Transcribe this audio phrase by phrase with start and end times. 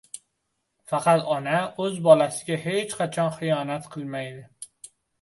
[0.91, 4.47] Faqat ona o‘z bolasiga hech qachon xiyonat qilmaydi.